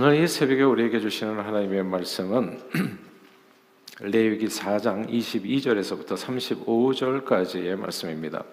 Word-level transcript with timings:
오늘 0.00 0.22
이 0.22 0.28
새벽에 0.28 0.62
우리에게 0.62 1.00
주시는 1.00 1.40
하나님의 1.40 1.82
말씀은 1.82 2.60
레위기 3.98 4.46
4장 4.46 5.10
22절에서부터 5.10 6.14
35절까지의 6.14 7.74
말씀입니다. 7.74 8.44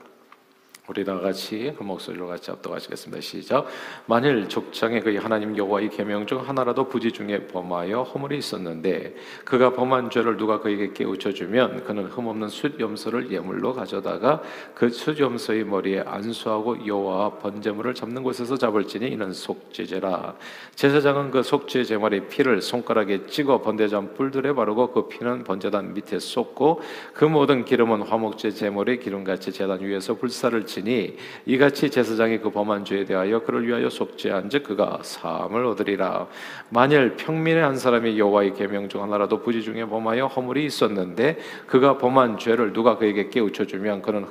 우리 0.87 1.03
다 1.03 1.17
같이 1.19 1.73
그 1.75 1.83
목소리로 1.83 2.27
같이 2.27 2.51
압도하시겠습니다. 2.51 3.19
시작. 3.19 3.65
만일 4.05 4.47
족장에 4.47 4.99
그의 4.99 5.17
하나님 5.17 5.57
여호와의 5.57 5.89
계명 5.89 6.27
중 6.27 6.47
하나라도 6.47 6.87
부지 6.87 7.11
중에 7.11 7.47
범하여 7.47 8.03
허물이 8.03 8.37
있었는데 8.37 9.15
그가 9.45 9.73
범한 9.73 10.11
죄를 10.11 10.37
누가 10.37 10.59
그에게 10.59 10.93
깨우쳐 10.93 11.33
주면 11.33 11.83
그는 11.85 12.05
흠없는 12.05 12.49
숫 12.49 12.79
염소를 12.79 13.31
예물로 13.31 13.73
가져다가 13.73 14.43
그숫 14.75 15.19
염소의 15.19 15.63
머리에 15.63 16.03
안수하고 16.05 16.85
여호와 16.85 17.39
번제물을 17.39 17.95
잡는 17.95 18.21
곳에서 18.21 18.55
잡을지니 18.55 19.07
이는 19.07 19.33
속죄제라. 19.33 20.35
제사장은 20.75 21.31
그 21.31 21.41
속죄 21.41 21.83
제물의 21.83 22.27
피를 22.27 22.61
손가락에 22.61 23.25
찍어 23.25 23.61
번제단 23.63 24.13
뿔들에 24.13 24.53
바르고 24.53 24.91
그 24.91 25.07
피는 25.07 25.45
번제단 25.45 25.95
밑에 25.95 26.19
쏟고 26.19 26.81
그 27.15 27.25
모든 27.25 27.65
기름은 27.65 28.03
화목제 28.03 28.51
제물의 28.51 28.99
기름같이 28.99 29.51
제단 29.51 29.81
위에서 29.81 30.13
불사를 30.13 30.63
치니 30.75 31.15
이같이 31.45 31.89
제사장이 31.89 32.39
그 32.39 32.49
범한 32.51 32.83
죄에 32.83 33.05
대하여 33.05 33.43
그를 33.43 33.65
위하여 33.65 33.89
속죄한즉 33.89 34.63
그가 34.63 34.99
사함을 35.01 35.65
얻으리라. 35.65 36.27
만일 36.69 37.15
평민의 37.15 37.63
한 37.63 37.77
사람이 37.77 38.19
여호와의 38.19 38.53
계명 38.55 38.89
중 38.89 39.01
하나라도 39.01 39.41
부지 39.41 39.61
중에 39.61 39.85
범하여 39.85 40.27
허물이 40.27 40.65
있었는데 40.65 41.37
그가 41.67 41.97
범한 41.97 42.37
죄를 42.37 42.73
누가 42.73 42.97
그에게 42.97 43.29
깨우쳐 43.29 43.65
주면 43.65 44.01
그는 44.01 44.23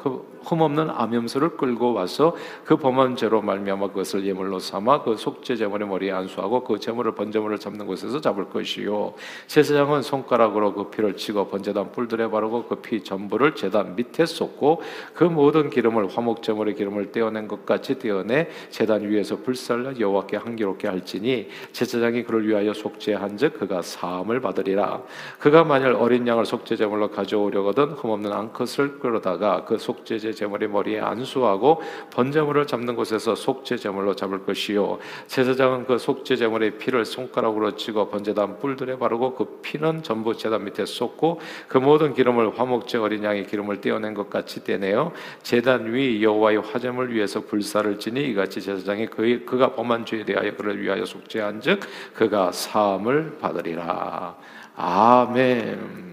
흠없는 0.44 0.90
암염소를 0.90 1.56
끌고 1.56 1.94
와서 1.94 2.36
그 2.64 2.76
범한 2.76 3.16
죄로 3.16 3.42
말미암아 3.42 3.88
그것을 3.88 4.24
예물로 4.24 4.58
삼아 4.58 5.02
그 5.02 5.16
속죄 5.16 5.56
제물의 5.56 5.88
머리에 5.88 6.12
안수하고 6.12 6.64
그 6.64 6.78
제물을 6.78 7.14
번제물을 7.14 7.58
잡는 7.58 7.86
곳에서 7.86 8.20
잡을 8.20 8.50
것이요. 8.50 9.14
제사장은 9.46 10.02
손가락으로 10.02 10.74
그 10.74 10.90
피를 10.90 11.16
치고 11.16 11.48
번제단 11.48 11.92
뿔들에 11.92 12.30
바르고 12.30 12.64
그 12.64 12.84
피 12.84 13.02
전부를 13.02 13.54
제단 13.54 13.96
밑에 13.96 14.26
쏟고 14.26 14.82
그 15.14 15.24
모든 15.24 15.70
기름을 15.70 16.08
화목 16.08 16.34
목재물의 16.34 16.74
기름을 16.74 17.12
떼어낸 17.12 17.48
것 17.48 17.64
같이 17.64 17.98
떼어내 17.98 18.48
제단 18.70 19.08
위에서 19.08 19.36
불살라 19.38 19.98
여호와께 19.98 20.36
향기롭게 20.36 20.88
할지니 20.88 21.48
제사장이 21.72 22.24
그를 22.24 22.46
위하여 22.46 22.74
속죄한즉 22.74 23.58
그가 23.58 23.82
사함을 23.82 24.40
받으리라. 24.40 25.02
그가 25.38 25.64
만일 25.64 25.88
어린 25.92 26.26
양을 26.26 26.44
속죄 26.44 26.76
제물로 26.76 27.10
가져오려거든 27.10 27.92
흠없는 27.92 28.32
암컷을 28.32 28.98
끌어다가 28.98 29.64
그 29.64 29.78
속죄 29.78 30.18
제 30.18 30.32
물의 30.42 30.68
머리에 30.68 31.00
안수하고 31.00 31.82
번제물을 32.12 32.66
잡는 32.66 32.96
곳에서 32.96 33.34
속죄 33.34 33.76
제물로 33.76 34.16
잡을 34.16 34.44
것이요 34.44 34.98
제사장은 35.26 35.86
그 35.86 35.98
속죄 35.98 36.36
제물의 36.36 36.78
피를 36.78 37.04
손가락으로 37.04 37.76
찍어 37.76 38.08
번제단 38.08 38.58
뿔들에 38.58 38.98
바르고 38.98 39.34
그 39.34 39.60
피는 39.62 40.02
전부 40.02 40.36
제단 40.36 40.64
밑에 40.64 40.84
쏟고 40.84 41.40
그 41.68 41.78
모든 41.78 42.14
기름을 42.14 42.58
화목제 42.58 42.98
어린 42.98 43.24
양의 43.24 43.46
기름을 43.46 43.80
떼어낸 43.80 44.14
것 44.14 44.28
같이 44.28 44.64
떼내어 44.64 45.12
제단 45.42 45.92
위 45.92 46.22
여호와의 46.22 46.58
화제물 46.58 47.12
위에서 47.12 47.40
불사를 47.40 47.98
지니 47.98 48.24
이같이 48.30 48.60
제사장이 48.60 49.06
그, 49.06 49.44
그가 49.44 49.74
범한 49.74 50.06
죄에 50.06 50.24
대하여 50.24 50.56
그를 50.56 50.80
위하여 50.80 51.04
속죄한즉 51.04 51.80
그가 52.14 52.52
사함을 52.52 53.38
받으리라. 53.40 54.36
아멘. 54.76 56.03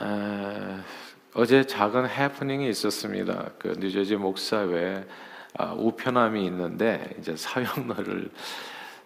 에, 0.00 0.80
어제 1.34 1.64
작은 1.66 2.08
해프닝이 2.08 2.68
있었습니다. 2.68 3.50
그 3.58 3.68
뉴저지 3.78 4.16
목사회 4.16 5.04
아, 5.56 5.72
우편함이 5.72 6.44
있는데 6.46 7.14
이제 7.18 7.36
사형료를 7.36 8.30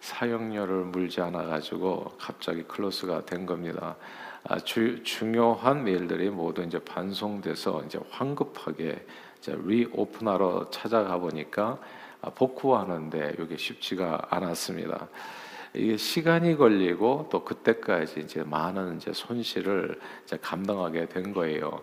사형료를 0.01 0.85
물지 0.85 1.21
않아 1.21 1.45
가지고 1.45 2.13
갑자기 2.19 2.63
클로스가 2.63 3.25
된 3.25 3.45
겁니다. 3.45 3.95
아, 4.43 4.59
주, 4.59 5.01
중요한 5.03 5.83
메일들이 5.83 6.29
모두 6.29 6.61
이제 6.63 6.77
반송돼서 6.79 7.83
이제 7.85 7.99
황급하게 8.09 9.05
이제 9.37 9.57
리오픈하러 9.63 10.69
찾아가 10.69 11.17
보니까 11.17 11.79
아, 12.21 12.29
복구하는데 12.29 13.35
이게 13.39 13.57
쉽지가 13.57 14.27
않았습니다. 14.29 15.07
이게 15.75 15.97
시간이 15.97 16.55
걸리고 16.55 17.27
또 17.31 17.43
그때까지 17.43 18.21
이제 18.21 18.43
많은 18.43 18.97
이제 18.97 19.11
손실을 19.11 19.99
이제 20.23 20.37
감당하게 20.41 21.07
된 21.07 21.33
거예요. 21.33 21.81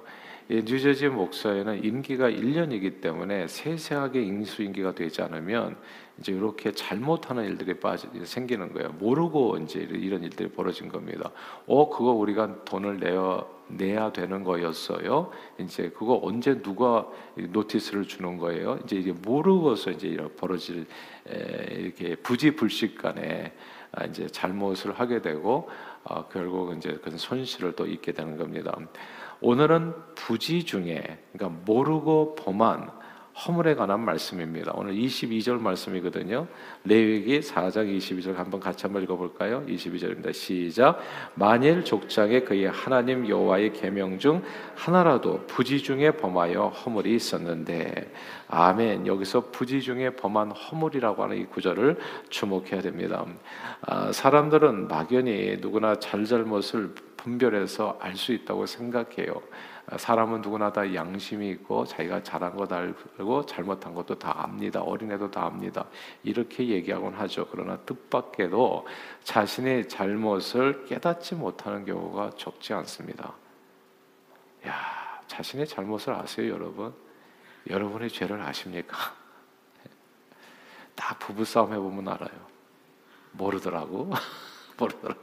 뉴저지 0.49 1.09
목사에는 1.09 1.85
임기가 1.85 2.29
1년이기 2.29 3.01
때문에 3.01 3.47
세세하게 3.47 4.23
인수인기가 4.23 4.95
되지 4.97 5.23
않으면 5.23 5.77
이제 6.19 6.33
이렇게 6.33 6.73
잘못하는 6.73 7.45
일들이 7.45 7.75
빠지 7.79 8.09
생기는 8.25 8.73
거예요. 8.73 8.91
모르고 8.99 9.59
이제 9.59 9.81
이런 9.81 10.25
일들이 10.25 10.49
벌어진 10.49 10.89
겁니다. 10.89 11.31
어 11.67 11.89
그거 11.89 12.11
우리가 12.11 12.65
돈을 12.65 12.99
내어 12.99 13.49
내야 13.69 14.13
되는 14.13 14.43
거였어요. 14.43 15.31
이제 15.59 15.91
그거 15.97 16.19
언제 16.23 16.61
누가 16.61 17.07
노티스를 17.37 18.07
주는 18.07 18.37
거예요? 18.37 18.81
이제 18.85 18.97
이게 18.97 19.13
모르고서 19.13 19.93
이제 19.93 20.17
벌어질 20.37 20.87
이렇게 21.71 22.17
부지불식간에 22.17 23.53
아, 23.53 23.80
이제 24.09 24.27
잘못을 24.27 24.93
하게 24.93 25.21
되고 25.21 25.69
어, 26.05 26.29
결국 26.29 26.77
이제 26.77 26.99
그 27.03 27.17
손실을 27.17 27.73
또 27.77 27.87
입게 27.87 28.13
되는 28.13 28.37
겁니다. 28.37 28.77
오늘은 29.41 29.95
부지 30.15 30.65
중에 30.65 31.19
그러니까 31.33 31.63
모르고 31.65 32.35
범한 32.37 32.91
허물에 33.47 33.75
관한 33.75 34.01
말씀입니다. 34.01 34.73
오늘 34.75 34.93
22절 34.95 35.61
말씀이거든요. 35.61 36.47
레위기 36.85 37.41
4장 37.41 37.97
22절 37.97 38.35
한번 38.35 38.61
같이 38.61 38.83
한번 38.83 39.03
읽어볼까요? 39.03 39.65
22절입니다. 39.67 40.33
시작. 40.33 41.01
만일 41.35 41.83
족장에 41.83 42.41
그의 42.41 42.67
하나님 42.67 43.27
여호와의 43.27 43.73
계명 43.73 44.19
중 44.19 44.43
하나라도 44.75 45.47
부지 45.47 45.79
중에 45.83 46.11
범하여 46.13 46.69
허물이 46.69 47.15
있었는데, 47.15 48.13
아멘. 48.49 49.07
여기서 49.07 49.51
부지 49.51 49.81
중에 49.81 50.11
범한 50.11 50.51
허물이라고 50.51 51.23
하는 51.23 51.39
이 51.39 51.47
구절을 51.47 51.97
주목해야 52.29 52.83
됩니다. 52.83 53.25
아, 53.81 54.13
사람들은 54.13 54.89
막연히 54.89 55.57
누구나 55.61 55.95
잘잘못을 55.99 56.95
분별해서 57.17 57.99
알 58.01 58.17
수 58.17 58.33
있다고 58.33 58.67
생각해요. 58.67 59.41
사람은 59.97 60.41
누구나 60.41 60.73
다 60.73 60.95
양심이 60.95 61.51
있고 61.51 61.85
자기가 61.85 62.23
잘한 62.23 62.57
것 62.57 62.73
알고 62.73 63.47
잘못한 63.47 63.93
것도 63.95 64.19
다 64.19 64.45
압니다. 64.45 64.81
어린애도 64.81 65.31
다 65.31 65.47
압니다. 65.47 65.87
이렇게 66.23 66.69
얘기하곤 66.69 67.15
하죠. 67.15 67.49
그러나 67.51 67.77
뜻밖에도 67.79 68.87
자신의 69.25 69.89
잘못을 69.89 70.85
깨닫지 70.85 71.35
못하는 71.35 71.85
경우가 71.85 72.31
적지 72.37 72.73
않습니다. 72.75 73.35
야, 74.67 75.21
자신의 75.27 75.67
잘못을 75.67 76.15
아세요, 76.15 76.53
여러분? 76.53 76.95
여러분의 77.69 78.11
죄를 78.11 78.41
아십니까? 78.41 78.97
다 80.95 81.17
부부 81.19 81.45
싸움 81.45 81.73
해보면 81.73 82.07
알아요. 82.07 82.47
모르더라고, 83.33 84.11
모르더라고. 84.79 85.21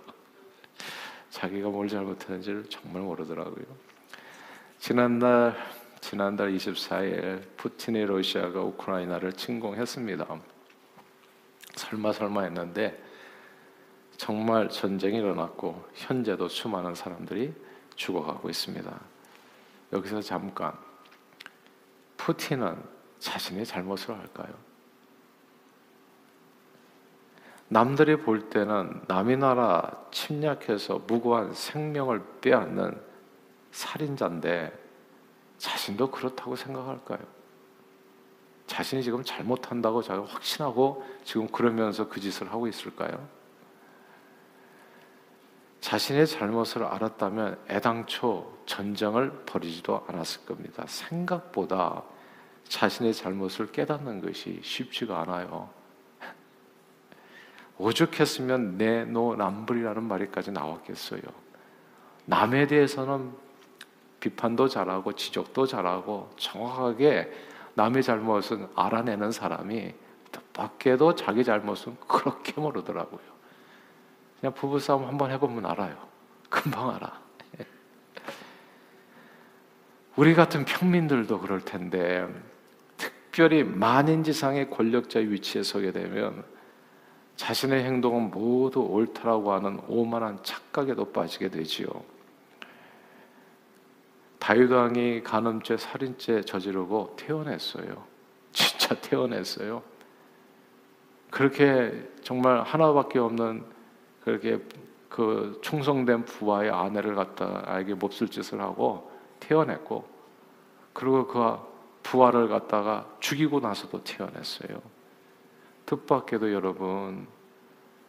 자기가 1.29 1.69
뭘 1.69 1.87
잘못했는지를 1.87 2.65
정말 2.69 3.03
모르더라고요. 3.03 3.96
지난달 4.87 5.53
지난달 5.99 6.53
24일 6.53 7.41
푸틴의 7.57 8.05
러시아가 8.05 8.61
우크라이나를 8.61 9.33
침공했습니다. 9.33 10.25
설마 11.75 12.13
설마 12.13 12.43
했는데 12.43 12.97
정말 14.15 14.69
전쟁이 14.69 15.17
일어났고 15.17 15.85
현재도 15.93 16.47
수많은 16.47 16.95
사람들이 16.95 17.53
죽어가고 17.97 18.49
있습니다. 18.49 18.97
여기서 19.91 20.21
잠깐 20.21 20.71
푸틴은 22.15 22.81
자신의 23.19 23.65
잘못을 23.65 24.13
알까요? 24.13 24.53
남들이 27.67 28.15
볼 28.15 28.49
때는 28.49 29.01
남의 29.09 29.35
나라 29.35 30.05
침략해서 30.11 31.01
무고한 31.05 31.53
생명을 31.53 32.23
빼앗는 32.39 33.05
살인자인데 33.71 34.86
자신도 35.57 36.11
그렇다고 36.11 36.55
생각할까요? 36.55 37.19
자신이 38.67 39.01
지금 39.01 39.23
잘못한다고 39.23 40.01
자기가 40.01 40.27
확신하고 40.27 41.05
지금 41.23 41.47
그러면서 41.47 42.07
그 42.07 42.19
짓을 42.19 42.51
하고 42.51 42.67
있을까요? 42.67 43.27
자신의 45.79 46.27
잘못을 46.27 46.83
알았다면 46.83 47.59
애당초 47.69 48.57
전쟁을 48.65 49.45
벌이지도 49.45 50.05
않았을 50.07 50.45
겁니다. 50.45 50.83
생각보다 50.85 52.03
자신의 52.67 53.13
잘못을 53.13 53.71
깨닫는 53.71 54.21
것이 54.21 54.59
쉽지가 54.61 55.21
않아요. 55.21 55.69
오죽했으면 57.77 58.77
내노남불이라는 58.77 60.03
말이까지 60.03 60.51
나왔겠어요. 60.51 61.21
남에 62.25 62.67
대해서는 62.67 63.31
비판도 64.27 64.67
잘하고 64.67 65.13
지적도 65.13 65.65
잘하고 65.65 66.29
정확하게 66.37 67.31
남의 67.75 68.03
잘못은 68.03 68.67
알아내는 68.75 69.31
사람이 69.31 69.93
뜻밖에도 70.31 71.15
자기 71.15 71.43
잘못은 71.43 71.95
그렇게 72.07 72.59
모르더라고요. 72.59 73.21
그냥 74.39 74.53
부부싸움 74.53 75.05
한번 75.05 75.31
해보면 75.31 75.65
알아요. 75.65 75.95
금방 76.49 76.89
알아. 76.95 77.21
우리 80.17 80.33
같은 80.33 80.65
평민들도 80.65 81.39
그럴 81.39 81.61
텐데 81.61 82.27
특별히 82.97 83.63
만인 83.63 84.23
지상의 84.23 84.69
권력자 84.69 85.19
위치에 85.19 85.63
서게 85.63 85.91
되면 85.91 86.43
자신의 87.37 87.83
행동은 87.83 88.31
모두 88.31 88.81
옳다라고 88.81 89.53
하는 89.53 89.79
오만한 89.87 90.39
착각에도 90.43 91.11
빠지게 91.11 91.49
되지요. 91.49 91.87
다윗 94.47 94.71
왕이 94.71 95.23
간음죄, 95.23 95.75
살인죄 95.75 96.41
저지르고 96.43 97.17
태어났어요. 97.17 98.01
진짜 98.53 98.95
태어났어요. 98.95 99.83
그렇게 101.29 102.09
정말 102.23 102.61
하나밖에 102.61 103.19
없는 103.19 103.65
그렇게 104.23 104.63
그 105.09 105.59
충성된 105.61 106.23
부하의 106.23 106.71
아내를 106.71 107.13
갖다 107.13 107.61
아에게 107.65 107.95
몹쓸 107.95 108.29
짓을 108.29 108.61
하고 108.61 109.11
태어냈고 109.41 110.07
그리고 110.93 111.27
그 111.27 111.57
부하를 112.03 112.47
갖다가 112.47 113.05
죽이고 113.19 113.59
나서도 113.59 114.01
태어났어요. 114.05 114.81
뜻밖에도 115.85 116.53
여러분 116.53 117.27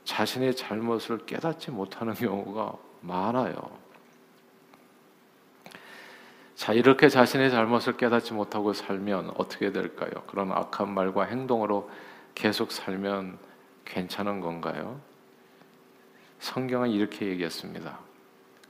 자신의 0.04 0.54
잘못을 0.54 1.26
깨닫지 1.26 1.72
못하는 1.72 2.14
경우가 2.14 2.76
많아요. 3.00 3.87
자, 6.58 6.72
이렇게 6.72 7.08
자신의 7.08 7.52
잘못을 7.52 7.96
깨닫지 7.96 8.34
못하고 8.34 8.72
살면 8.72 9.34
어떻게 9.36 9.70
될까요? 9.70 10.10
그런 10.26 10.50
악한 10.50 10.92
말과 10.92 11.22
행동으로 11.22 11.88
계속 12.34 12.72
살면 12.72 13.38
괜찮은 13.84 14.40
건가요? 14.40 15.00
성경은 16.40 16.90
이렇게 16.90 17.26
얘기했습니다. 17.26 18.00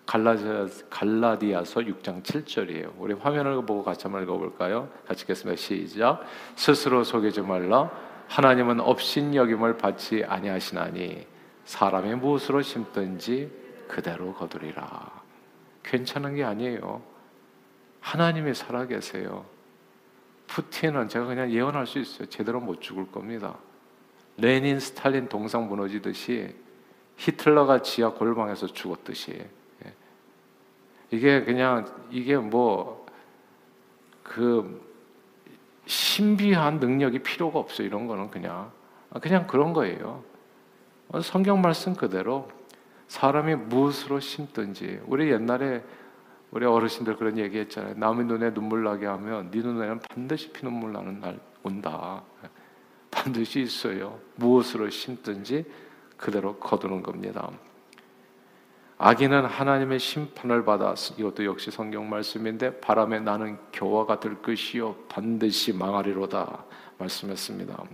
갈라디아 0.04 1.64
서 1.64 1.80
6장 1.80 2.22
7절이에요. 2.22 2.92
우리 2.98 3.14
화면을 3.14 3.54
보고 3.64 3.82
같이 3.82 4.02
한번 4.02 4.22
읽어볼까요? 4.24 4.90
같이 5.06 5.22
읽겠습니다. 5.22 5.58
시작. 5.58 6.24
스스로 6.56 7.04
속이지 7.04 7.40
말라. 7.40 7.90
하나님은 8.28 8.80
업신 8.80 9.34
여김을 9.34 9.78
받지 9.78 10.22
아니하시나니 10.24 11.26
사람이 11.64 12.16
무엇으로 12.16 12.60
심든지 12.60 13.50
그대로 13.88 14.34
거두리라. 14.34 15.10
괜찮은 15.84 16.34
게 16.34 16.44
아니에요. 16.44 17.16
하나님이 18.10 18.54
살아계세요. 18.54 19.44
푸틴은 20.46 21.08
제가 21.08 21.26
그냥 21.26 21.50
예언할 21.50 21.86
수 21.86 21.98
있어요. 21.98 22.28
제대로 22.28 22.60
못 22.60 22.80
죽을 22.80 23.10
겁니다. 23.10 23.58
레닌, 24.36 24.80
스탈린 24.80 25.28
동상 25.28 25.68
무너지듯이 25.68 26.54
히틀러가 27.16 27.82
지하 27.82 28.10
골방에서 28.10 28.68
죽었듯이 28.68 29.32
예. 29.84 29.92
이게 31.10 31.44
그냥 31.44 31.86
이게 32.10 32.36
뭐 32.36 33.08
그 34.28 34.86
신비한 35.86 36.80
능력이 36.80 37.20
필요가 37.20 37.58
없어 37.58 37.82
이런 37.82 38.06
거는 38.06 38.30
그냥 38.30 38.70
그냥 39.22 39.46
그런 39.46 39.72
거예요. 39.72 40.22
성경 41.22 41.62
말씀 41.62 41.94
그대로 41.94 42.50
사람이 43.08 43.54
무엇으로 43.54 44.20
심든지 44.20 45.00
우리 45.06 45.32
옛날에 45.32 45.82
우리 46.50 46.64
어르신들 46.64 47.16
그런 47.16 47.38
얘기 47.38 47.58
했잖아요. 47.58 47.94
남의 47.96 48.26
눈에 48.26 48.54
눈물 48.54 48.84
나게 48.84 49.06
하면 49.06 49.50
네 49.50 49.60
눈에는 49.60 50.00
반드시 50.00 50.50
피눈물 50.52 50.92
나는 50.92 51.20
날 51.20 51.38
온다. 51.62 52.22
반드시 53.10 53.60
있어요. 53.60 54.18
무엇으로 54.36 54.88
심든지 54.88 55.64
그대로 56.16 56.56
거두는 56.56 57.02
겁니다. 57.02 57.50
악인은 59.00 59.44
하나님의 59.44 60.00
심판을 60.00 60.64
받아 60.64 60.94
이것도 61.16 61.44
역시 61.44 61.70
성경 61.70 62.08
말씀인데 62.10 62.80
바람에 62.80 63.20
나는 63.20 63.56
교화가 63.72 64.18
될 64.18 64.42
것이요 64.42 64.96
반드시 65.08 65.72
망하리로다 65.72 66.64
말씀했습니다. 66.98 67.84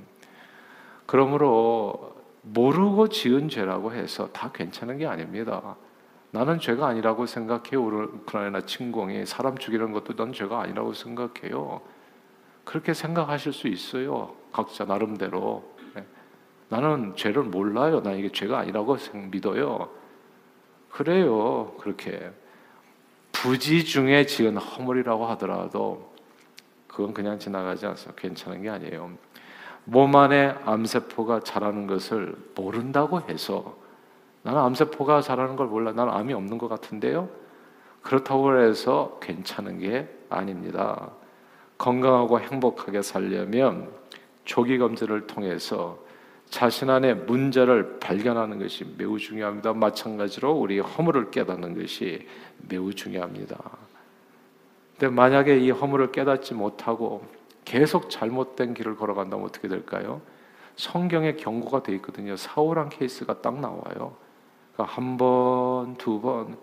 그러므로 1.05 2.17
모르고 2.41 3.09
지은 3.09 3.49
죄라고 3.50 3.93
해서 3.93 4.31
다 4.33 4.50
괜찮은 4.53 4.97
게 4.99 5.07
아닙니다. 5.07 5.77
나는 6.35 6.59
죄가 6.59 6.89
아니라고 6.89 7.27
생각해요. 7.27 7.81
우크라이나 7.81 8.63
침공이 8.63 9.25
사람 9.25 9.57
죽이는 9.57 9.93
것도 9.93 10.17
난 10.17 10.33
죄가 10.33 10.63
아니라고 10.63 10.93
생각해요. 10.93 11.81
그렇게 12.65 12.93
생각하실 12.93 13.53
수 13.53 13.69
있어요. 13.69 14.35
각자 14.51 14.85
나름대로. 14.85 15.63
네. 15.95 16.05
나는 16.71 17.15
죄를 17.15 17.45
몰라요. 17.45 18.03
나 18.03 18.11
이게 18.11 18.33
죄가 18.33 18.59
아니라고 18.59 18.97
믿어요. 19.31 19.91
그래요. 20.91 21.77
그렇게 21.79 22.33
부지 23.31 23.85
중에 23.85 24.27
지은 24.27 24.57
허물이라고 24.57 25.27
하더라도 25.27 26.13
그건 26.89 27.15
그냥 27.15 27.39
지나가지 27.39 27.87
않아서 27.87 28.13
괜찮은 28.17 28.63
게 28.63 28.71
아니에요. 28.71 29.13
몸 29.85 30.17
안에 30.17 30.57
암세포가 30.65 31.41
자라는 31.45 31.87
것을 31.87 32.35
모른다고 32.57 33.21
해서 33.21 33.84
나는 34.44 34.61
암세포가 34.61 35.23
자라는 35.23 35.56
걸 35.56 35.67
몰라. 35.67 35.93
나는 35.93 36.12
암이 36.12 36.32
없는 36.35 36.58
것 36.58 36.69
같은데요. 36.69 37.29
그렇다고 38.02 38.61
해서 38.61 39.19
괜찮은 39.23 39.79
게 39.79 40.06
아닙니다. 40.29 41.11
건강하고 41.79 42.38
행복하게 42.38 43.00
살려면 43.00 43.91
조기 44.44 44.76
검진을 44.79 45.26
통해서 45.26 45.99
자신 46.50 46.91
안에 46.91 47.14
문제를 47.14 47.99
발견하는 48.00 48.58
것이 48.58 48.85
매우 48.99 49.19
중요합니다. 49.19 49.73
마찬가지로 49.73 50.52
우리 50.52 50.79
허물을 50.79 51.31
깨닫는 51.31 51.81
것이 51.81 52.29
매우 52.69 52.93
중요합니다. 52.93 53.58
근데 54.93 55.08
만약에 55.08 55.58
이 55.58 55.70
허물을 55.70 56.12
깨닫지 56.12 56.52
못하고 56.52 57.25
계속 57.64 58.11
잘못된 58.11 58.75
길을 58.75 58.97
걸어간다면 58.97 59.47
어떻게 59.47 59.69
될까요? 59.69 60.20
성경에 60.76 61.32
경고가 61.32 61.82
돼 61.82 61.94
있거든요. 61.94 62.37
사울한 62.37 62.90
케이스가 62.90 63.40
딱 63.40 63.58
나와요. 63.58 64.24
그러니까 64.75 64.94
한 64.94 65.17
번, 65.17 65.97
두 65.97 66.21
번 66.21 66.56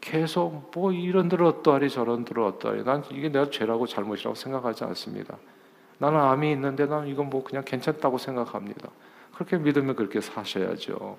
계속 0.00 0.70
뭐 0.74 0.92
이런 0.92 1.28
들어 1.28 1.48
어떠하리 1.48 1.90
저런 1.90 2.24
들어 2.24 2.46
어떠하리 2.46 2.84
난 2.84 3.04
이게 3.10 3.28
내가 3.28 3.50
죄라고 3.50 3.86
잘못이라고 3.86 4.34
생각하지 4.34 4.84
않습니다. 4.84 5.36
나는 5.98 6.18
암이 6.18 6.50
있는데 6.52 6.86
난 6.86 7.06
이건 7.06 7.28
뭐 7.28 7.44
그냥 7.44 7.62
괜찮다고 7.64 8.16
생각합니다. 8.16 8.88
그렇게 9.34 9.58
믿으면 9.58 9.96
그렇게 9.96 10.20
사셔야죠. 10.20 11.18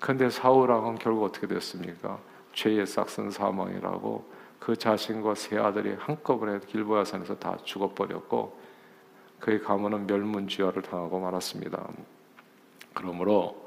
근데 0.00 0.30
사울 0.30 0.70
왕은 0.70 0.96
결국 0.96 1.24
어떻게 1.24 1.46
됐습니까? 1.46 2.18
죄의 2.54 2.86
싹슨 2.86 3.30
사망이라고 3.30 4.24
그 4.58 4.76
자신과 4.76 5.34
세 5.34 5.58
아들이 5.58 5.94
한꺼번에 5.98 6.60
길보야 6.66 7.04
산에서 7.04 7.38
다 7.38 7.58
죽어버렸고 7.64 8.58
그의 9.38 9.60
가문은 9.60 10.06
멸문지화를 10.06 10.82
당하고 10.82 11.20
말았습니다. 11.20 11.86
그러므로 12.94 13.61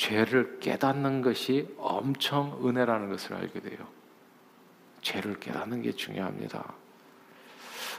죄를 0.00 0.60
깨닫는 0.60 1.20
것이 1.20 1.68
엄청 1.76 2.58
은혜라는 2.64 3.10
것을 3.10 3.34
알게 3.34 3.60
돼요. 3.60 3.78
죄를 5.02 5.38
깨닫는 5.38 5.82
게 5.82 5.92
중요합니다. 5.92 6.72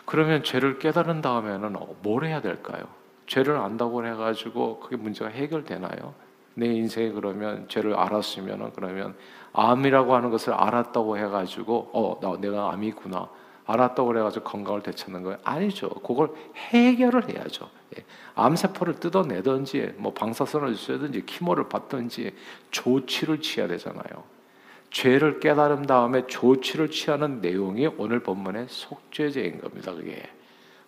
그러면 0.05 0.43
죄를 0.43 0.79
깨달은 0.79 1.21
다음에는 1.21 1.75
뭘 2.01 2.25
해야 2.25 2.41
될까요? 2.41 2.85
죄를 3.27 3.55
안다고 3.57 4.03
해가지고 4.07 4.79
그게 4.79 4.95
문제가 4.95 5.29
해결되나요? 5.29 6.15
내 6.55 6.65
인생에 6.65 7.11
그러면 7.11 7.69
죄를 7.69 7.93
알았으면 7.93 8.73
그러면 8.73 9.15
암이라고 9.53 10.15
하는 10.15 10.31
것을 10.31 10.53
알았다고 10.53 11.19
해가지고 11.19 11.91
어, 11.93 12.19
나 12.19 12.35
내가 12.41 12.73
암이구나. 12.73 13.29
알았다고 13.71 14.07
그래가지고 14.07 14.45
건강을 14.45 14.83
되찾는 14.83 15.23
거예요? 15.23 15.37
아니죠. 15.43 15.89
그걸 15.89 16.31
해결을 16.55 17.29
해야죠. 17.29 17.69
예. 17.97 18.03
암세포를 18.35 18.95
뜯어내든지 18.95 19.93
뭐 19.97 20.13
방사선을 20.13 20.75
쏘든지 20.75 21.25
키모를 21.25 21.69
받든지 21.69 22.35
조치를 22.71 23.41
취해야 23.41 23.67
되잖아요. 23.67 24.23
죄를 24.89 25.39
깨달은 25.39 25.83
다음에 25.83 26.27
조치를 26.27 26.91
취하는 26.91 27.39
내용이 27.39 27.87
오늘 27.97 28.21
본문의 28.21 28.67
속죄제인 28.69 29.61
겁니다. 29.61 29.93
그게 29.93 30.23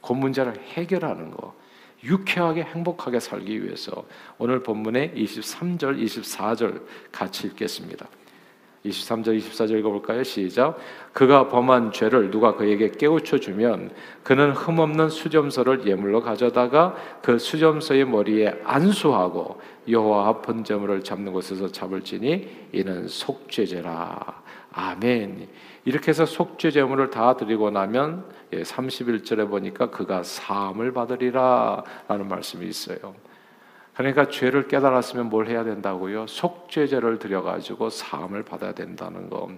그 0.01 0.13
문제를 0.13 0.59
해결하는 0.59 1.31
거. 1.31 1.55
유쾌하게 2.03 2.63
행복하게 2.63 3.21
살기 3.21 3.63
위해서 3.63 4.05
오늘 4.37 4.61
본문의 4.61 5.13
23절, 5.15 6.03
24절 6.03 6.85
같이 7.13 7.47
읽겠습니다. 7.47 8.07
23절 8.85 9.39
24절 9.39 9.79
읽어볼까요? 9.79 10.23
시작. 10.23 10.77
그가 11.13 11.47
범한 11.47 11.91
죄를 11.91 12.31
누가 12.31 12.55
그에게 12.55 12.91
깨우쳐 12.91 13.39
주면 13.39 13.91
그는 14.23 14.51
흠없는 14.51 15.09
수점서를 15.09 15.85
예물로 15.85 16.21
가져다가 16.21 16.95
그 17.21 17.39
수점서의 17.39 18.05
머리에 18.05 18.59
안수하고 18.63 19.61
여호와 19.87 20.27
앞 20.27 20.41
번제물을 20.41 21.03
잡는 21.03 21.31
곳에서 21.31 21.71
잡을지니 21.71 22.69
이는 22.73 23.07
속죄제라. 23.07 24.43
아멘. 24.73 25.47
이렇게 25.85 26.09
해서 26.09 26.25
속죄 26.25 26.71
제물을 26.71 27.09
다 27.09 27.35
드리고 27.35 27.69
나면 27.69 28.25
31절에 28.51 29.39
예, 29.39 29.45
보니까 29.45 29.89
그가 29.89 30.23
사함을 30.23 30.93
받으리라 30.93 31.83
라는 32.07 32.27
말씀이 32.27 32.67
있어요. 32.67 33.15
그러니까 33.95 34.27
죄를 34.27 34.67
깨달았으면 34.67 35.29
뭘 35.29 35.47
해야 35.47 35.63
된다고요? 35.63 36.27
속죄제를 36.27 37.19
드려 37.19 37.41
가지고 37.43 37.89
사함을 37.89 38.43
받아야 38.43 38.73
된다는 38.73 39.29
거. 39.29 39.49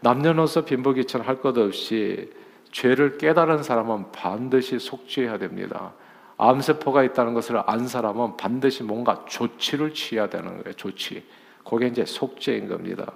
남녀노소 0.00 0.64
빈부귀천 0.64 1.22
할 1.22 1.40
것 1.40 1.56
없이 1.56 2.30
죄를 2.70 3.16
깨달은 3.16 3.62
사람은 3.62 4.12
반드시 4.12 4.78
속죄해야 4.78 5.38
됩니다. 5.38 5.94
암세포가 6.36 7.02
있다는 7.04 7.32
것을 7.32 7.62
안 7.66 7.88
사람은 7.88 8.36
반드시 8.36 8.82
뭔가 8.82 9.24
조치를 9.26 9.94
취해야 9.94 10.28
되는 10.28 10.62
거예요. 10.62 10.74
조치. 10.74 11.24
그게 11.64 11.86
이제 11.86 12.04
속죄인 12.04 12.68
겁니다. 12.68 13.10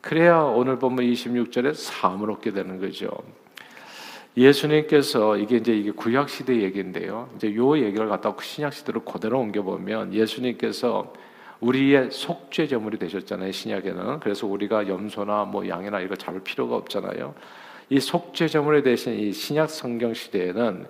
그래야 0.00 0.38
오늘 0.42 0.78
본문 0.78 1.04
26절에 1.04 1.74
사함을 1.74 2.30
얻게 2.30 2.52
되는 2.52 2.80
거죠. 2.80 3.08
예수님께서 4.36 5.38
이게 5.38 5.56
이제 5.56 5.74
이게 5.74 5.90
구약 5.90 6.28
시대 6.28 6.60
얘기인데요. 6.60 7.30
이제 7.36 7.54
요 7.54 7.78
얘기를 7.78 8.08
갖다 8.08 8.34
신약 8.38 8.74
시대로 8.74 9.02
그대로 9.02 9.40
옮겨 9.40 9.62
보면 9.62 10.12
예수님께서 10.12 11.12
우리의 11.60 12.10
속죄 12.10 12.66
제물이 12.66 12.98
되셨잖아요. 12.98 13.50
신약에는. 13.50 14.20
그래서 14.20 14.46
우리가 14.46 14.88
염소나 14.88 15.44
뭐 15.46 15.66
양이나 15.66 16.00
이거 16.00 16.14
잡을 16.16 16.40
필요가 16.40 16.76
없잖아요. 16.76 17.34
이 17.88 17.98
속죄 17.98 18.48
제물에 18.48 18.82
대신 18.82 19.18
이 19.18 19.32
신약 19.32 19.70
성경 19.70 20.12
시대에는 20.12 20.86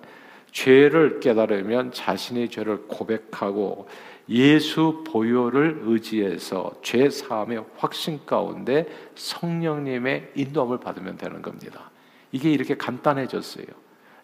죄를 0.51 1.19
깨달으면 1.21 1.91
자신의 1.93 2.49
죄를 2.49 2.87
고백하고 2.87 3.87
예수 4.29 5.03
보혈을 5.07 5.83
의지해서 5.83 6.71
죄 6.81 7.09
사함의 7.09 7.63
확신 7.77 8.19
가운데 8.25 8.87
성령님의 9.15 10.31
인도함을 10.35 10.79
받으면 10.79 11.17
되는 11.17 11.41
겁니다. 11.41 11.91
이게 12.31 12.51
이렇게 12.51 12.75
간단해졌어요. 12.75 13.65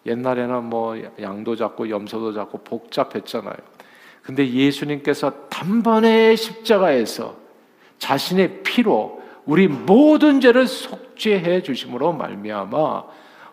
옛날에는 0.05 0.63
뭐 0.65 1.01
양도 1.21 1.55
잡고 1.55 1.89
염소도 1.89 2.33
잡고 2.33 2.59
복잡했잖아요. 2.59 3.55
근데 4.21 4.49
예수님께서 4.49 5.47
단번에 5.49 6.35
십자가에서 6.35 7.37
자신의 7.99 8.63
피로 8.63 9.21
우리 9.45 9.67
모든 9.67 10.39
죄를 10.39 10.67
속죄해 10.67 11.63
주심으로 11.63 12.13
말미암아 12.13 13.03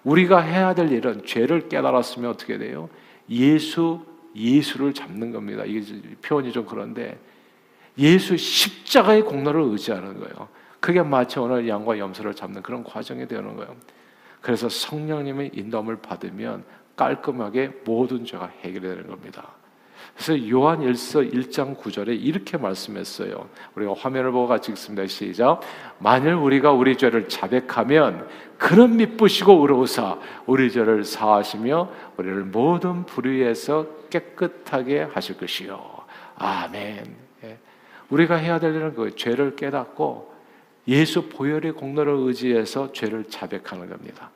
우리가 0.05 0.41
해야 0.41 0.75
될 0.75 0.91
일은 0.93 1.25
죄를 1.25 1.69
깨달았으면 1.69 2.31
어떻게 2.31 2.59
돼요? 2.59 2.89
예수 3.29 4.05
예수를 4.35 4.95
잡는 4.95 5.33
겁니다. 5.33 5.65
이게 5.65 5.85
표현이 6.23 6.53
좀 6.53 6.65
그런데 6.67 7.19
예수 7.99 8.37
십자가의 8.37 9.23
공로를 9.23 9.63
의지하는 9.63 10.19
거예요. 10.19 10.49
그게 10.79 11.03
마치 11.03 11.39
오늘 11.39 11.69
양과 11.69 11.99
염소를 11.99 12.35
잡는 12.35 12.63
그런 12.63 12.85
과정이 12.85 13.27
되는 13.27 13.57
거예요. 13.57 13.75
그래서 14.41 14.69
성령님의 14.69 15.51
인도함을 15.55 15.97
받으면 15.97 16.65
깔끔하게 16.97 17.81
모든 17.85 18.25
죄가 18.25 18.51
해결되는 18.63 19.07
겁니다. 19.07 19.49
그래서 20.15 20.51
요한 20.51 20.81
1서 20.81 21.33
1장 21.33 21.77
9절에 21.79 22.09
이렇게 22.21 22.59
말씀했어요. 22.59 23.49
우리가 23.75 23.95
화면을 23.97 24.33
보고 24.33 24.49
같이 24.49 24.71
읽습니다. 24.73 25.07
시작. 25.07 25.61
만일 25.99 26.35
우리가 26.35 26.73
우리 26.73 26.97
죄를 26.97 27.29
자백하면 27.29 28.29
그는 28.59 28.97
미쁘시고 28.97 29.53
의로우사 29.63 30.19
우리 30.47 30.71
죄를 30.71 31.05
사하시며 31.05 31.91
우리를 32.19 32.45
모든 32.45 33.07
불의에서 33.07 33.87
깨끗하게 34.11 35.03
하실 35.03 35.39
것이요. 35.39 35.81
아멘. 36.37 37.17
예. 37.45 37.59
우리가 38.11 38.37
해야 38.37 38.59
될 38.59 38.75
일은 38.75 38.95
그 38.95 39.15
죄를 39.17 39.57
깨닫고 39.57 40.30
예수 40.91 41.29
보혈의 41.29 41.73
공로를 41.73 42.13
의지해서 42.13 42.93
죄를 42.93 43.25
자백하는 43.25 43.89
겁니다. 43.89 44.31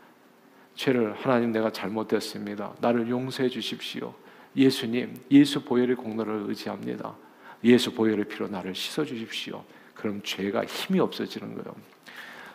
죄를 0.76 1.12
하나님 1.14 1.50
내가 1.50 1.70
잘못됐습니다. 1.70 2.74
나를 2.80 3.10
용서해 3.10 3.48
주십시오. 3.48 4.14
예수님, 4.56 5.16
예수 5.32 5.64
보혈의 5.64 5.96
공로를 5.96 6.44
의지합니다. 6.46 7.12
예수 7.64 7.92
보혈의 7.92 8.26
피로 8.26 8.46
나를 8.46 8.72
씻어 8.72 9.04
주십시오. 9.04 9.64
그럼 9.94 10.20
죄가 10.22 10.64
힘이 10.64 11.00
없어지는 11.00 11.54
거예요. 11.54 11.74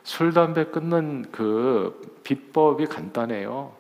술 0.04 0.32
담배 0.32 0.64
끊는 0.64 1.26
그 1.32 2.22
비법이 2.24 2.86
간단해요. 2.86 3.76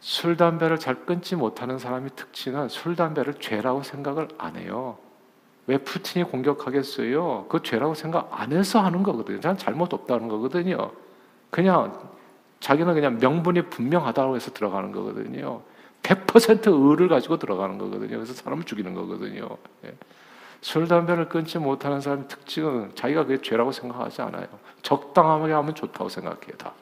술 0.00 0.38
담배를 0.38 0.78
잘 0.78 1.04
끊지 1.04 1.36
못하는 1.36 1.78
사람의 1.78 2.10
특징은 2.16 2.70
술 2.70 2.96
담배를 2.96 3.34
죄라고 3.34 3.82
생각을 3.82 4.28
안 4.38 4.56
해요. 4.56 4.98
왜 5.66 5.78
푸틴이 5.78 6.24
공격하겠어요? 6.26 7.46
그 7.48 7.62
죄라고 7.62 7.94
생각 7.94 8.30
안 8.32 8.52
해서 8.52 8.80
하는 8.80 9.02
거거든요. 9.02 9.40
난 9.40 9.56
잘못 9.58 9.92
없다는 9.92 10.28
거거든요. 10.28 10.92
그냥 11.50 11.98
자기는 12.60 12.94
그냥 12.94 13.18
명분이 13.18 13.62
분명하다고 13.70 14.36
해서 14.36 14.52
들어가는 14.52 14.92
거거든요. 14.92 15.62
100% 16.02 16.90
의를 16.90 17.08
가지고 17.08 17.38
들어가는 17.38 17.78
거거든요. 17.78 18.16
그래서 18.16 18.32
사람을 18.32 18.64
죽이는 18.64 18.94
거거든요. 18.94 19.48
예. 19.84 19.94
술, 20.60 20.88
담배를 20.88 21.28
끊지 21.28 21.58
못하는 21.58 22.00
사람의 22.00 22.28
특징은 22.28 22.92
자기가 22.94 23.24
그게 23.24 23.42
죄라고 23.42 23.72
생각하지 23.72 24.22
않아요. 24.22 24.46
적당하게 24.82 25.52
하면 25.52 25.74
좋다고 25.74 26.08
생각해요, 26.08 26.56
다. 26.56 26.72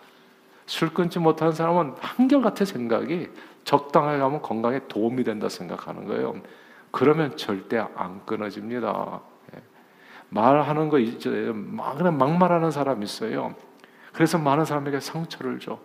술 0.66 0.94
끊지 0.94 1.18
못하는 1.18 1.52
사람은 1.52 1.94
한결같은 2.00 2.64
생각이 2.64 3.28
적당하게 3.64 4.20
하면 4.22 4.40
건강에 4.42 4.80
도움이 4.88 5.24
된다 5.24 5.48
생각하는 5.48 6.06
거예요. 6.06 6.36
그러면 6.94 7.36
절대 7.36 7.84
안 7.96 8.24
끊어집니다. 8.24 9.20
예. 9.54 9.62
말하는 10.30 10.88
거 10.88 10.98
이제 10.98 11.50
막 11.54 11.96
그냥 11.98 12.16
막말하는 12.18 12.70
사람 12.70 13.02
있어요. 13.02 13.54
그래서 14.12 14.38
많은 14.38 14.64
사람에게 14.64 15.00
상처를 15.00 15.58
줘. 15.58 15.78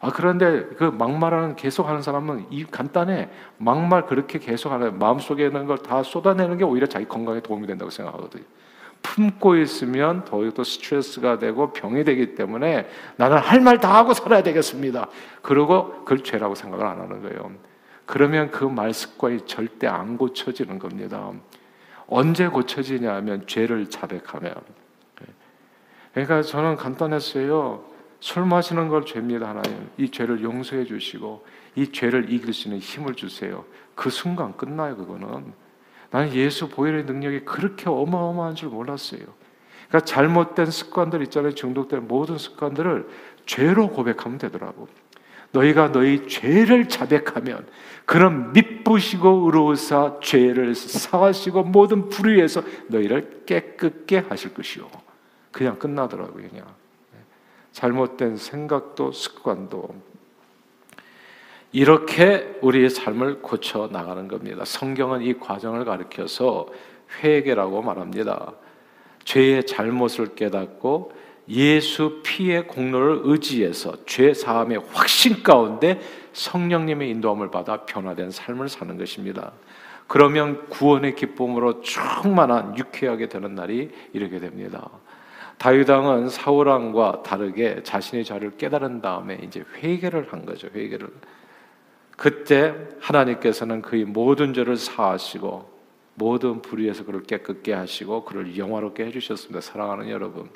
아 0.00 0.10
그런데 0.10 0.64
그 0.76 0.84
막말하는 0.84 1.56
계속하는 1.56 2.02
사람은 2.02 2.46
이 2.50 2.64
간단해 2.64 3.28
막말 3.58 4.06
그렇게 4.06 4.38
계속하는 4.38 4.98
마음 4.98 5.18
속에 5.18 5.46
있는 5.46 5.66
걸 5.66 5.76
다 5.78 6.02
쏟아내는 6.02 6.58
게 6.58 6.64
오히려 6.64 6.86
자기 6.86 7.06
건강에 7.06 7.40
도움이 7.40 7.66
된다고 7.66 7.90
생각하거든요. 7.90 8.44
품고 9.02 9.56
있으면 9.56 10.24
더욱더 10.24 10.64
스트레스가 10.64 11.38
되고 11.38 11.72
병이 11.72 12.04
되기 12.04 12.34
때문에 12.34 12.88
나는 13.16 13.38
할 13.38 13.60
말 13.60 13.78
다 13.78 13.94
하고 13.94 14.14
살아야 14.14 14.42
되겠습니다. 14.42 15.08
그러고 15.42 16.04
그걸 16.04 16.24
죄라고 16.24 16.54
생각을 16.54 16.84
안 16.86 17.00
하는 17.00 17.22
거예요. 17.22 17.52
그러면 18.10 18.50
그 18.50 18.64
말 18.64 18.92
습관이 18.92 19.46
절대 19.46 19.86
안 19.86 20.18
고쳐지는 20.18 20.80
겁니다. 20.80 21.30
언제 22.08 22.48
고쳐지냐 22.48 23.14
하면 23.14 23.46
죄를 23.46 23.88
자백하면. 23.88 24.52
그러니까 26.12 26.42
저는 26.42 26.74
간단했어요. 26.74 27.84
술 28.18 28.46
마시는 28.46 28.88
걸 28.88 29.06
죄입니다, 29.06 29.50
하나님. 29.50 29.88
이 29.96 30.10
죄를 30.10 30.42
용서해 30.42 30.86
주시고 30.86 31.46
이 31.76 31.92
죄를 31.92 32.32
이길 32.32 32.52
수 32.52 32.66
있는 32.66 32.80
힘을 32.80 33.14
주세요. 33.14 33.64
그 33.94 34.10
순간 34.10 34.56
끝나요, 34.56 34.96
그거는. 34.96 35.52
나는 36.10 36.34
예수 36.34 36.68
보혈의 36.68 37.04
능력이 37.04 37.44
그렇게 37.44 37.88
어마어마한 37.88 38.56
줄 38.56 38.70
몰랐어요. 38.70 39.22
그러니까 39.86 40.00
잘못된 40.04 40.66
습관들 40.66 41.22
있잖아요. 41.22 41.54
중독된 41.54 42.08
모든 42.08 42.38
습관들을 42.38 43.08
죄로 43.46 43.88
고백하면 43.88 44.38
되더라고. 44.38 44.88
너희가 45.52 45.92
너희 45.92 46.28
죄를 46.28 46.88
자백하면 46.88 47.66
그런 48.04 48.52
미쁘시고 48.52 49.46
의로우사 49.46 50.18
죄를 50.20 50.74
사하시고 50.74 51.64
모든 51.64 52.08
불의에서 52.08 52.62
너희를 52.88 53.42
깨끗게 53.46 54.18
하실 54.18 54.54
것이요. 54.54 54.88
그냥 55.52 55.78
끝나더라고요, 55.78 56.48
그냥. 56.48 56.66
잘못된 57.72 58.36
생각도 58.36 59.12
습관도 59.12 59.94
이렇게 61.72 62.58
우리의 62.62 62.90
삶을 62.90 63.42
고쳐 63.42 63.88
나가는 63.92 64.26
겁니다. 64.26 64.64
성경은 64.64 65.22
이 65.22 65.38
과정을 65.38 65.84
가리켜서 65.84 66.66
회개라고 67.22 67.82
말합니다. 67.82 68.54
죄의 69.24 69.66
잘못을 69.66 70.34
깨닫고 70.34 71.12
예수 71.50 72.20
피의 72.22 72.66
공로를 72.68 73.22
의지해서 73.24 74.04
죄 74.06 74.32
사함의 74.32 74.82
확신 74.92 75.42
가운데 75.42 76.00
성령님의 76.32 77.10
인도함을 77.10 77.50
받아 77.50 77.84
변화된 77.84 78.30
삶을 78.30 78.68
사는 78.68 78.96
것입니다. 78.96 79.52
그러면 80.06 80.66
구원의 80.68 81.16
기쁨으로 81.16 81.82
충만한 81.82 82.78
유쾌하게 82.78 83.28
되는 83.28 83.54
날이 83.54 83.90
이르게 84.12 84.38
됩니다. 84.38 84.88
다윗 85.58 85.90
왕은 85.90 86.30
사울 86.30 86.68
왕과 86.68 87.22
다르게 87.22 87.82
자신의 87.82 88.24
죄를 88.24 88.56
깨달은 88.56 89.02
다음에 89.02 89.38
이제 89.42 89.62
회개를 89.76 90.32
한 90.32 90.46
거죠. 90.46 90.68
회개를. 90.74 91.10
그때 92.16 92.74
하나님께서는 93.00 93.82
그의 93.82 94.04
모든 94.04 94.54
죄를 94.54 94.76
사하시고 94.76 95.70
모든 96.14 96.62
불의에서 96.62 97.04
그를 97.04 97.22
깨끗게 97.22 97.72
하시고 97.72 98.24
그를 98.24 98.56
영화롭게 98.56 99.04
해주셨습니다. 99.06 99.60
사랑하는 99.60 100.10
여러분, 100.10 100.48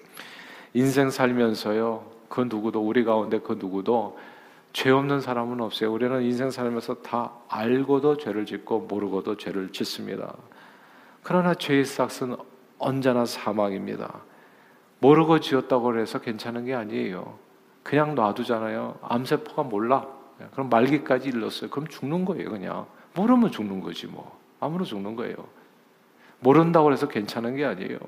인생 0.75 1.09
살면서요, 1.09 2.05
그 2.29 2.43
누구도 2.43 2.81
우리 2.87 3.05
가운데 3.05 3.39
그 3.39 3.57
누구도 3.59 4.19
죄 4.73 4.91
없는 4.91 5.21
사람은 5.21 5.61
없어요. 5.61 5.93
우리는 5.93 6.21
인생 6.23 6.51
살면서 6.51 6.95
다 6.97 7.31
알고도 7.49 8.17
죄를 8.17 8.45
짓고 8.45 8.81
모르고도 8.81 9.37
죄를 9.37 9.71
짓습니다. 9.71 10.35
그러나 11.23 11.55
죄의 11.55 11.85
싹은 11.85 12.37
언제나 12.79 13.25
사망입니다. 13.25 14.23
모르고 14.99 15.39
지었다고 15.39 15.97
해서 15.99 16.19
괜찮은 16.19 16.65
게 16.65 16.75
아니에요. 16.75 17.39
그냥 17.85 18.17
놔두잖아요. 18.17 18.99
암세포가 19.03 19.63
몰라. 19.63 20.09
그럼 20.53 20.69
말기까지 20.71 21.29
일렀어요. 21.29 21.71
그럼 21.71 21.87
죽는 21.87 22.25
거예요, 22.25 22.51
그냥. 22.51 22.87
모르면 23.15 23.53
죽는 23.53 23.81
거지 23.81 24.09
뭐. 24.09 24.37
아무로 24.59 24.85
죽는 24.85 25.15
거예요. 25.15 25.37
모른다고 26.41 26.93
해서 26.93 27.07
괜찮은 27.07 27.55
게 27.55 27.65
아니에요. 27.65 27.99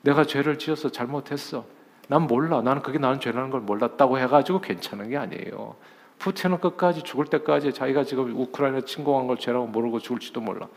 내가 0.00 0.24
죄를 0.24 0.58
지어서 0.58 0.88
잘못했어. 0.90 1.66
난 2.08 2.22
몰라. 2.26 2.60
나는 2.62 2.82
그게 2.82 2.98
나는 2.98 3.20
죄라는 3.20 3.50
걸 3.50 3.60
몰랐다고 3.60 4.18
해가지고 4.18 4.60
괜찮은 4.60 5.10
게 5.10 5.16
아니에요. 5.16 5.76
푸틴은 6.18 6.58
끝까지 6.60 7.02
죽을 7.02 7.26
때까지 7.26 7.72
자기가 7.72 8.02
지금 8.04 8.34
우크라이나 8.36 8.80
침공한 8.80 9.26
걸 9.26 9.38
죄라고 9.38 9.66
모르고 9.66 10.00
죽을지도 10.00 10.40
몰라. 10.40 10.68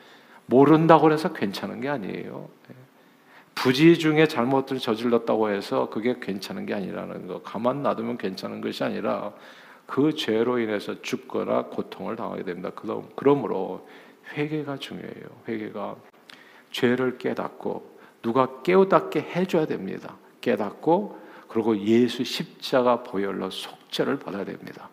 모른다고 0.45 1.11
해서 1.11 1.33
괜찮은 1.33 1.81
게 1.81 1.89
아니에요. 1.89 2.49
부지 3.55 3.97
중에 3.97 4.27
잘못을 4.27 4.79
저질렀다고 4.79 5.49
해서 5.49 5.89
그게 5.89 6.17
괜찮은 6.19 6.65
게 6.65 6.73
아니라는 6.73 7.27
거. 7.27 7.41
가만 7.41 7.81
놔두면 7.81 8.17
괜찮은 8.17 8.61
것이 8.61 8.83
아니라 8.83 9.33
그 9.85 10.13
죄로 10.13 10.59
인해서 10.59 11.01
죽거나 11.01 11.63
고통을 11.65 12.15
당하게 12.15 12.43
됩니다. 12.43 12.71
그러므로 13.15 13.87
회개가 14.33 14.77
중요해요. 14.77 15.25
회개가 15.47 15.95
죄를 16.71 17.17
깨닫고 17.17 17.99
누가 18.21 18.61
깨우닫게 18.63 19.21
해줘야 19.21 19.65
됩니다. 19.65 20.15
깨닫고 20.41 21.20
그리고 21.51 21.77
예수 21.77 22.23
십자가 22.23 23.03
보혈로 23.03 23.49
속죄를 23.49 24.19
받아야 24.19 24.45
됩니다. 24.45 24.89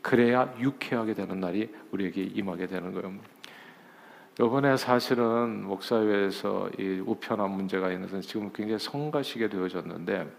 그래야 0.00 0.54
유쾌하게 0.60 1.14
되는 1.14 1.40
날이 1.40 1.74
우리에게 1.90 2.22
임하게 2.22 2.68
되는 2.68 2.92
거예요. 2.92 3.12
이번에 4.40 4.76
사실은 4.76 5.64
목사회에서 5.64 6.70
이 6.78 7.02
우편함 7.04 7.50
문제가 7.50 7.90
있어서 7.90 8.20
지금 8.20 8.52
굉장히 8.52 8.78
성가시게 8.78 9.48
되어졌는데 9.48 10.32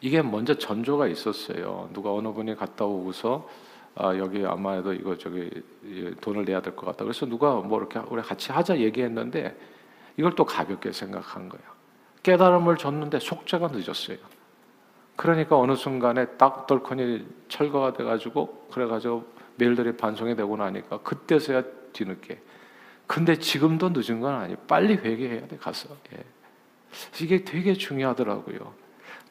이게 0.00 0.22
먼저 0.22 0.54
전조가 0.54 1.08
있었어요. 1.08 1.90
누가 1.92 2.14
어느 2.14 2.28
분이 2.28 2.54
갔다 2.54 2.84
오고서 2.84 3.48
아, 3.96 4.16
여기 4.18 4.44
아마도 4.46 4.92
이거 4.92 5.18
저기 5.18 5.50
돈을 6.20 6.44
내야 6.44 6.60
될 6.60 6.76
것 6.76 6.86
같다. 6.86 7.04
그래서 7.04 7.26
누가 7.26 7.54
뭐 7.56 7.80
이렇게 7.80 7.98
우리 8.08 8.22
같이 8.22 8.52
하자 8.52 8.78
얘기했는데 8.78 9.58
이걸 10.16 10.32
또 10.36 10.44
가볍게 10.44 10.92
생각한 10.92 11.48
거예요. 11.48 11.75
깨달음을 12.26 12.76
줬는데 12.76 13.20
속죄가 13.20 13.68
늦었어요. 13.68 14.18
그러니까 15.14 15.56
어느 15.56 15.76
순간에 15.76 16.26
딱 16.36 16.66
덜커니 16.66 17.24
철거가 17.48 17.92
돼가지고 17.92 18.66
그래가지고 18.72 19.24
메일들이 19.54 19.96
반송이 19.96 20.34
되고 20.34 20.56
나니까 20.56 20.98
그때서야 21.02 21.62
뒤늦게. 21.92 22.42
근데 23.06 23.38
지금도 23.38 23.90
늦은 23.94 24.18
건 24.18 24.34
아니에요. 24.34 24.58
빨리 24.66 24.94
회개해야 24.94 25.46
돼 25.46 25.56
가서. 25.56 25.88
예. 26.14 26.24
이게 27.22 27.44
되게 27.44 27.74
중요하더라고요. 27.74 28.74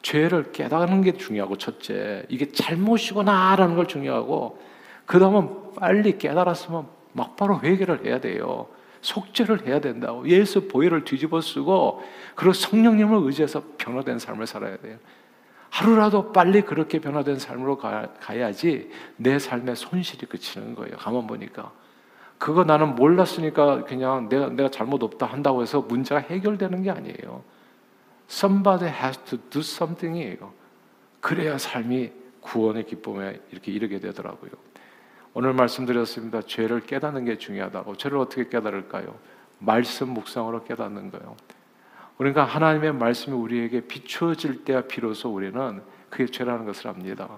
죄를 0.00 0.52
깨닫는 0.52 1.02
게 1.02 1.12
중요하고 1.12 1.58
첫째 1.58 2.24
이게 2.30 2.50
잘못이구나라는 2.50 3.76
걸 3.76 3.86
중요하고 3.88 4.58
그 5.04 5.18
다음은 5.18 5.74
빨리 5.74 6.16
깨달았으면 6.16 6.86
막바로 7.12 7.60
회개를 7.60 8.06
해야 8.06 8.20
돼요. 8.20 8.68
속죄를 9.06 9.66
해야 9.66 9.80
된다고 9.80 10.28
예수 10.28 10.66
보혈을 10.66 11.04
뒤집어 11.04 11.40
쓰고 11.40 12.02
그리고 12.34 12.52
성령님을 12.52 13.24
의지해서 13.24 13.62
변화된 13.78 14.18
삶을 14.18 14.46
살아야 14.46 14.76
돼요. 14.78 14.98
하루라도 15.70 16.32
빨리 16.32 16.62
그렇게 16.62 17.00
변화된 17.00 17.38
삶으로 17.38 17.76
가, 17.78 18.08
야지내 18.28 19.38
삶의 19.38 19.76
손실이 19.76 20.26
그치는 20.26 20.74
거예요. 20.74 20.96
가만 20.96 21.26
보니까 21.26 21.70
그거 22.38 22.64
나는 22.64 22.96
몰랐으니까 22.96 23.84
그냥 23.84 24.28
내가 24.28 24.48
내가 24.48 24.68
잘못 24.70 25.02
없다 25.02 25.26
한다고 25.26 25.62
해서 25.62 25.80
문제가 25.80 26.20
해결되는 26.20 26.82
게 26.82 26.90
아니에요. 26.90 27.44
Somebody 28.28 28.92
has 28.92 29.18
to 29.18 29.38
do 29.50 29.60
something이에요. 29.60 30.52
그래야 31.20 31.58
삶이 31.58 32.10
구원의 32.40 32.86
기쁨에 32.86 33.40
이렇게 33.52 33.70
이르게 33.70 34.00
되더라고요. 34.00 34.50
오늘 35.38 35.52
말씀드렸습니다. 35.52 36.40
죄를 36.40 36.80
깨닫는 36.80 37.26
게 37.26 37.36
중요하다고. 37.36 37.98
죄를 37.98 38.16
어떻게 38.16 38.48
깨달을까요? 38.48 39.14
말씀 39.58 40.08
묵상으로 40.08 40.64
깨닫는 40.64 41.10
거예요. 41.10 41.36
그러니까 42.16 42.44
하나님의 42.44 42.94
말씀이 42.94 43.36
우리에게 43.36 43.82
비추어질 43.82 44.64
때야 44.64 44.80
비로소 44.80 45.28
우리는 45.28 45.82
그게 46.08 46.24
죄라는 46.24 46.64
것을 46.64 46.88
압니다. 46.88 47.28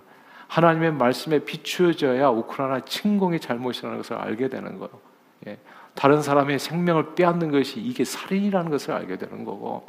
하나님의 0.46 0.92
말씀에 0.92 1.40
비추어져야 1.40 2.28
우크라이나 2.28 2.84
침공이 2.84 3.40
잘못이라는 3.40 3.96
것을 3.96 4.14
알게 4.14 4.48
되는 4.48 4.78
거예요. 4.78 5.00
예. 5.48 5.58
다른 5.96 6.22
사람의 6.22 6.60
생명을 6.60 7.16
빼앗는 7.16 7.50
것이 7.50 7.80
이게 7.80 8.04
살인이라는 8.04 8.70
것을 8.70 8.92
알게 8.92 9.18
되는 9.18 9.44
거고 9.44 9.88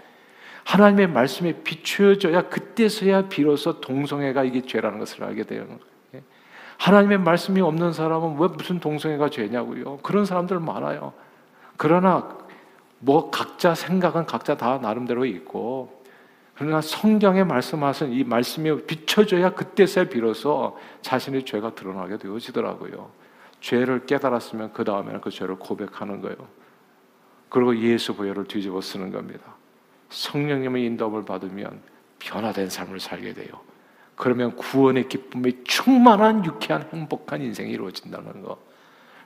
하나님의 0.64 1.10
말씀에 1.10 1.62
비추어져야 1.62 2.50
그때서야 2.50 3.30
비로소 3.30 3.80
동성애가 3.80 4.46
이게 4.46 4.64
죄라는 4.64 4.98
것을 4.98 5.24
알게 5.24 5.44
되는 5.44 5.68
거예요. 5.68 5.89
하나님의 6.80 7.20
말씀이 7.20 7.60
없는 7.62 7.92
사람은 7.94 8.40
왜 8.40 8.48
무슨 8.48 8.80
동성애가 8.80 9.30
죄냐고요? 9.30 9.98
그런 9.98 10.26
사람들 10.26 10.60
많아요. 10.60 11.14
그러나 11.78 12.38
뭐 13.00 13.30
각자 13.30 13.76
생각은 13.76 14.26
각자 14.26 14.56
다 14.56 14.80
나름대로 14.82 15.26
있고 15.26 16.04
그러나 16.56 16.82
성경에 16.82 17.44
말씀하신 17.44 18.14
이 18.14 18.24
말씀이 18.24 18.86
비춰져야 18.86 19.52
그때서야 19.52 20.06
비로소 20.06 20.78
자신의 21.02 21.46
죄가 21.46 21.76
드러나게 21.76 22.18
되어지더라고요. 22.18 23.12
죄를 23.60 24.06
깨달았으면 24.06 24.72
그 24.74 24.84
다음에는 24.86 25.22
그 25.22 25.32
죄를 25.32 25.56
고백하는 25.56 26.22
거예요. 26.22 26.38
그리고 27.50 27.78
예수 27.78 28.16
부여를 28.16 28.46
뒤집어 28.46 28.80
쓰는 28.80 29.12
겁니다. 29.12 29.42
성령님의 30.10 30.86
인도함을 30.86 31.26
받으면 31.26 31.82
변화된 32.20 32.70
삶을 32.70 33.00
살게 33.00 33.34
돼요. 33.34 33.52
그러면 34.20 34.54
구원의 34.58 35.08
기쁨이 35.08 35.64
충만한 35.64 36.44
유쾌한 36.44 36.86
행복한 36.92 37.42
인생이 37.42 37.72
이루어진다는 37.72 38.42
거. 38.44 38.58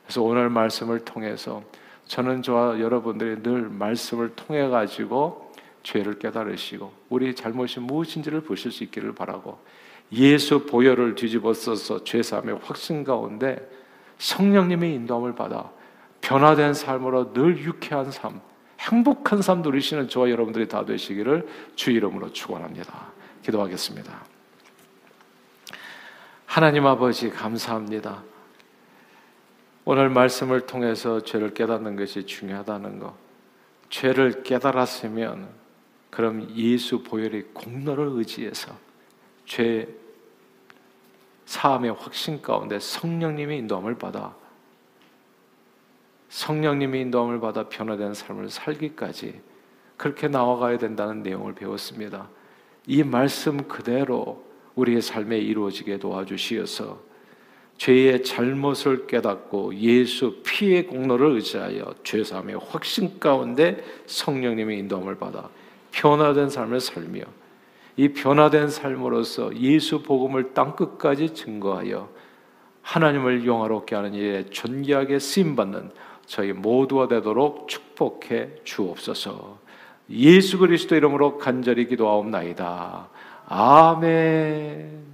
그래서 0.04 0.22
오늘 0.22 0.52
말씀을 0.52 1.00
통해서 1.00 1.64
저는 2.06 2.44
저와 2.44 2.80
여러분들이 2.80 3.42
늘 3.42 3.70
말씀을 3.70 4.36
통해 4.36 4.68
가지고 4.68 5.52
죄를 5.82 6.20
깨달으시고 6.20 6.94
우리 7.10 7.34
잘못이 7.34 7.80
무엇인지를 7.80 8.42
보실 8.42 8.72
수 8.72 8.84
있기를 8.84 9.16
바라고 9.16 9.58
예수 10.12 10.68
보혈을 10.68 11.16
뒤집어 11.16 11.56
써서 11.56 12.04
죄 12.04 12.22
사함의 12.22 12.60
확신 12.62 13.04
가운데 13.04 13.68
성령님의 14.20 14.94
인도함을 14.94 15.34
받아 15.34 15.72
변화된 16.22 16.76
삶으로 16.76 17.34
늘 17.34 17.58
유쾌한 17.58 18.12
삶, 18.12 18.42
행복한 18.80 19.42
삶 19.42 19.64
누리시는 19.64 20.08
저와 20.08 20.30
여러분들이 20.30 20.68
다 20.68 20.86
되시기를 20.86 21.48
주 21.76 21.90
이름으로 21.90 22.32
축원합니다. 22.32 23.12
기도하겠습니다. 23.42 24.33
하나님 26.54 26.86
아버지 26.86 27.32
감사합니다. 27.32 28.22
오늘 29.86 30.12
말씀을 30.12 30.68
통해서 30.68 31.20
죄를 31.24 31.56
깨닫는 31.56 31.96
것이 31.96 32.28
중요하다는 32.28 33.00
것. 33.00 33.16
죄를 33.90 34.44
깨달았으면 34.44 35.50
그럼 36.12 36.48
예수 36.56 37.02
보혈의 37.02 37.46
공로를 37.56 38.06
의지해서 38.12 38.72
죄 39.48 39.88
사함의 41.46 41.94
확신 41.94 42.40
가운데 42.44 42.78
성령님의 42.80 43.58
인도함을 43.58 43.98
받아 43.98 44.36
성령님의 46.30 47.02
인도함을 47.02 47.40
받아 47.40 47.68
변화된 47.68 48.14
삶을 48.14 48.52
살기까지 48.52 49.42
그렇게 49.98 50.28
나아가야 50.28 50.78
된다는 50.78 51.24
내용을 51.24 51.56
배웠습니다. 51.56 52.30
이 52.86 53.02
말씀 53.02 53.68
그대로 53.68 54.53
우리의 54.76 55.02
삶에 55.02 55.38
이루어지게 55.38 56.00
도와주시어서 56.00 57.14
죄의 57.78 58.24
잘못을 58.24 59.08
깨닫고 59.08 59.76
예수 59.76 60.42
피의 60.44 60.88
공로를 60.88 61.32
의지하여 61.32 61.96
죄사함의 62.04 62.60
확신 62.70 63.20
가운데 63.20 63.84
성령님의 64.06 64.80
인도함을 64.80 65.16
받아 65.18 65.50
변화된 65.92 66.50
삶을 66.50 66.80
살며 66.80 67.22
이 67.98 68.10
변화된 68.10 68.70
삶으로서 68.70 69.56
예수 69.58 70.02
복음을 70.02 70.54
땅 70.54 70.76
끝까지 70.76 71.34
증거하여 71.34 72.10
하나님을 72.82 73.46
영화롭게 73.46 73.96
하는 73.96 74.14
일에 74.14 74.46
존귀하게 74.50 75.20
쓰임 75.20 75.56
받는 75.56 75.92
저희 76.26 76.54
모두가 76.54 77.08
되도록 77.08 77.68
축복해 77.68 78.50
주옵소서. 78.64 79.60
예수 80.10 80.58
그리스도 80.58 80.96
이름으로 80.96 81.38
간절히 81.38 81.88
기도하옵나이다. 81.88 83.10
아멘. 83.48 85.13